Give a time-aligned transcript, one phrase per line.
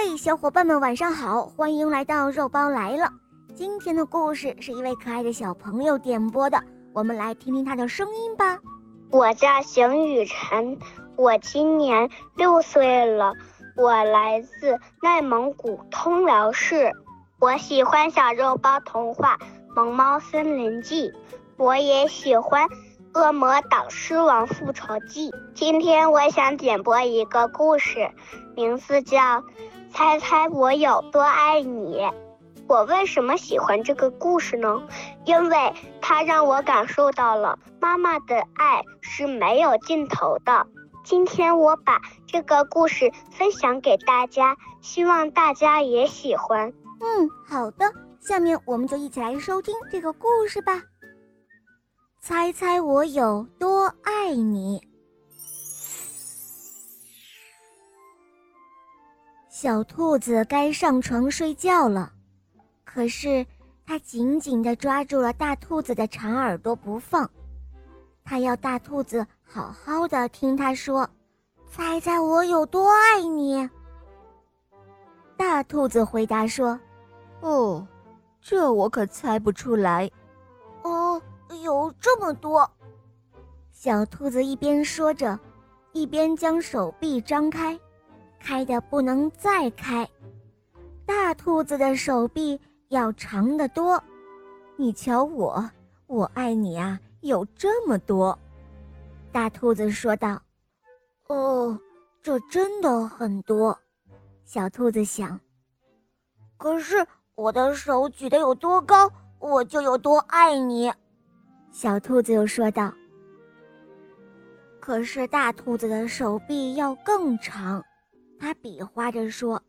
[0.00, 1.42] 嘿，小伙伴们，晚上好！
[1.42, 3.10] 欢迎来到肉包来了。
[3.56, 6.62] 今天的故事是一位可爱的小朋友点播的，
[6.94, 8.58] 我们来听听他的声音吧。
[9.10, 10.78] 我叫邢雨晨，
[11.16, 13.32] 我今年六岁了，
[13.76, 16.92] 我来自内蒙古通辽市。
[17.40, 19.36] 我喜欢小肉包童话
[19.74, 21.10] 《萌猫森林记》，
[21.56, 22.68] 我也喜欢。
[23.20, 25.30] 《恶魔岛狮王复仇记》。
[25.54, 28.10] 今天我想点播一个故事，
[28.54, 29.18] 名字叫
[29.92, 31.96] 《猜猜我有多爱你》。
[32.68, 34.82] 我为什么喜欢这个故事呢？
[35.24, 40.66] 因为它让我感受到了妈妈的爱是没有尽头的。
[41.02, 46.72] 今天我把这个故事分享给大家，希望大家也喜欢。
[47.00, 50.82] 嗯，好的，下面我们就一起来收听这个故事吧。
[52.20, 54.82] 猜猜我有多爱你，
[59.60, 62.12] 小兔子该上床睡觉了，
[62.84, 63.44] 可是
[63.84, 67.28] 它紧紧地抓住了大兔子的长耳朵不放，
[68.24, 71.10] 它要大兔子好好的听它说
[71.68, 73.68] ：“猜猜我有多爱你。”
[75.36, 76.78] 大兔子回答说
[77.42, 77.84] ：“哦，
[78.40, 80.08] 这我可猜不出来。”
[80.84, 81.20] 哦
[81.64, 82.70] 有这么多，
[83.72, 85.36] 小兔子一边说着，
[85.90, 87.76] 一边将手臂张开，
[88.40, 90.08] 开的不能再开。
[91.04, 94.02] 大兔子的手臂要长得多，
[94.76, 95.70] 你瞧我，
[96.06, 98.38] 我爱你啊，有这么多。
[99.32, 100.40] 大兔子说道
[101.28, 101.78] ：“哦，
[102.22, 103.78] 这真的很多。”
[104.44, 105.38] 小兔子想
[106.56, 110.92] ：“可是我的手举得有多高，我就有多爱你。”
[111.70, 112.92] 小兔子又说道
[114.80, 117.84] ：“可是大兔子的手臂要更长。”
[118.38, 119.62] 他比划着说：“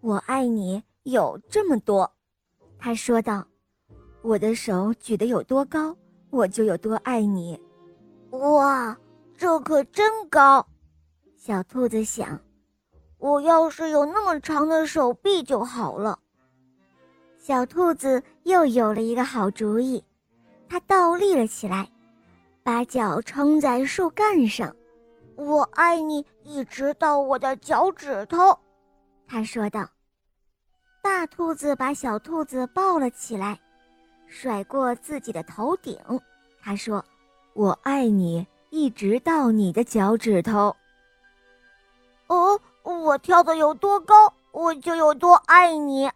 [0.00, 2.10] 我爱你有这么多。”
[2.78, 3.46] 他说道
[4.22, 5.96] ：“我的手举得有多高，
[6.30, 7.58] 我就有多爱你。”
[8.30, 8.96] 哇，
[9.36, 10.66] 这可真高！
[11.36, 12.40] 小兔子想
[13.18, 16.18] ：“我要是有那么长的手臂就好了。”
[17.38, 20.02] 小兔子又有了一个好主意。
[20.68, 21.90] 它倒立了起来，
[22.62, 24.74] 把脚撑在树干上。
[25.36, 28.58] 我爱你，一直到我的脚趾头。
[29.26, 29.88] 他说道。
[31.02, 33.58] 大兔子把小兔子抱了起来，
[34.28, 35.98] 甩过自己的头顶。
[36.62, 37.04] 他说
[37.54, 40.74] ：“我爱你，一直到你的脚趾头。”
[42.28, 46.08] 哦，我跳的有多高，我就有多爱你。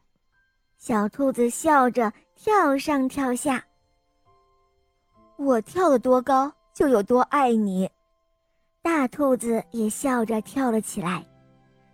[0.79, 3.65] 小兔子笑着跳上跳下。
[5.37, 7.91] 我跳得多高，就有多爱你。
[8.87, 11.27] 大兔子也笑着跳了起来，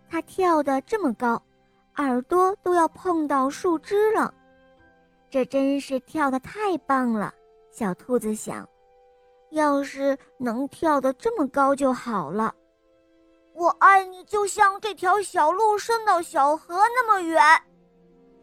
[0.07, 1.41] 它跳得这么高，
[1.95, 4.31] 耳朵都要碰到树枝了。
[5.27, 7.33] 这真是跳得太棒了，
[7.71, 8.69] 小兔子想，
[9.49, 12.53] 要是能跳得这么高就好了。
[13.55, 17.41] 我爱你，就像这条小路伸到小河那么远。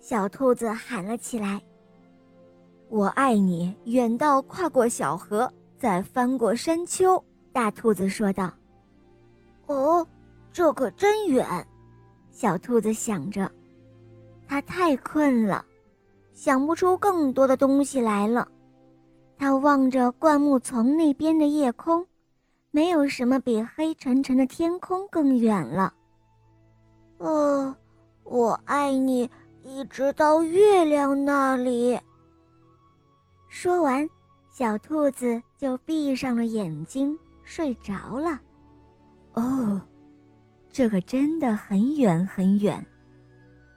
[0.01, 1.63] 小兔子喊了起来。
[2.89, 7.25] 我爱你，远到跨过小河，再翻过山丘。
[7.53, 8.53] 大兔子说道
[9.67, 10.07] ：“哦，
[10.53, 11.47] 这可真远。”
[12.31, 13.51] 小兔子想着，
[14.49, 15.65] 它太困了，
[16.33, 18.49] 想不出更多的东西来了。
[19.37, 22.07] 它望着灌木丛那边的夜空，
[22.71, 25.93] 没有什么比黑沉沉的天空更远了。
[27.19, 27.75] 哦，
[28.23, 29.29] 我爱你，
[29.63, 31.99] 一直到月亮那里。
[33.49, 34.09] 说完，
[34.51, 37.19] 小兔子就闭上了眼睛，
[37.51, 38.41] 睡着了。
[39.33, 39.83] 哦，
[40.71, 42.87] 这可真的很远很远。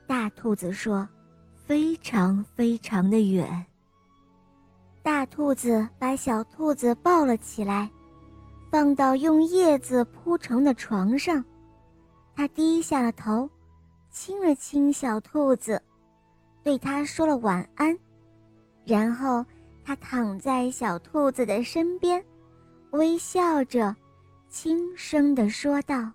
[0.06, 1.09] 大兔子说
[1.66, 3.66] ：“非常非常的远。”
[5.01, 7.89] 大兔子把小兔子抱了起来，
[8.69, 11.44] 放到用叶子铺成的床上。
[12.35, 13.50] 他低下了头，
[14.12, 15.81] 亲了亲小兔子，
[16.62, 17.98] 对它说了晚安，
[18.86, 19.44] 然后。
[19.86, 22.24] 它躺在小兔子的身边，
[22.94, 23.95] 微笑着，
[24.50, 26.12] 轻声地说道：“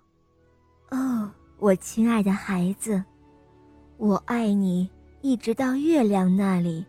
[0.91, 3.03] 哦，我亲爱的孩子，
[3.97, 4.89] 我爱你，
[5.19, 6.85] 一直到月亮那里，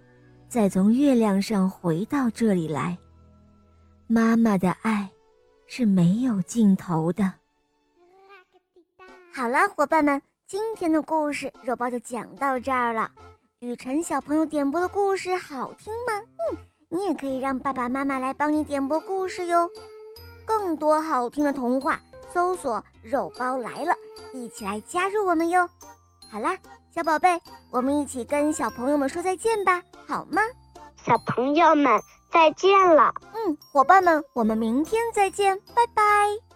[0.48, 2.96] 再从月亮上回到这里来。
[4.06, 5.10] 妈妈的爱
[5.66, 7.32] 是没有尽头的。”
[9.34, 13.10] 好了，伙伴们，今天的故事肉包就讲到这儿了。
[13.58, 16.12] 雨辰小朋友点播的故事好听吗？
[16.90, 16.98] 嗯。
[16.98, 19.70] 你也可以让爸爸妈妈来帮你点播故事哟，
[20.44, 22.00] 更多好听的童话，
[22.32, 23.94] 搜索“肉包来了”，
[24.34, 25.68] 一起来加入我们哟。
[26.30, 26.56] 好啦，
[26.94, 27.40] 小宝贝，
[27.70, 30.42] 我们一起跟小朋友们说再见吧，好吗？
[31.04, 32.00] 小朋友们
[32.30, 33.14] 再见了。
[33.34, 36.49] 嗯，伙伴们，我们明天再见，拜拜。